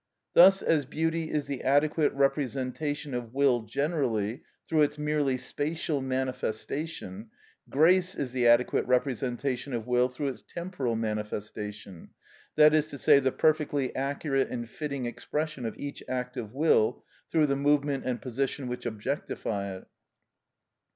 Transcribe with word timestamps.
Thus 0.33 0.63
as 0.63 0.87
beauty 0.87 1.29
is 1.29 1.45
the 1.45 1.61
adequate 1.61 2.11
representation 2.13 3.13
of 3.13 3.35
will 3.35 3.61
generally, 3.61 4.41
through 4.67 4.81
its 4.81 4.97
merely 4.97 5.37
spatial 5.37 6.01
manifestation; 6.01 7.29
grace 7.69 8.15
is 8.15 8.31
the 8.31 8.47
adequate 8.47 8.87
representation 8.87 9.73
of 9.73 9.85
will 9.85 10.09
through 10.09 10.29
its 10.29 10.41
temporal 10.51 10.95
manifestation, 10.95 12.09
that 12.55 12.73
is 12.73 12.87
to 12.87 12.97
say, 12.97 13.19
the 13.19 13.31
perfectly 13.31 13.95
accurate 13.95 14.49
and 14.49 14.67
fitting 14.67 15.05
expression 15.05 15.67
of 15.67 15.77
each 15.77 16.01
act 16.09 16.35
of 16.35 16.51
will, 16.51 17.05
through 17.31 17.45
the 17.45 17.55
movement 17.55 18.03
and 18.03 18.23
position 18.23 18.67
which 18.67 18.87
objectify 18.87 19.75
it. 19.75 19.85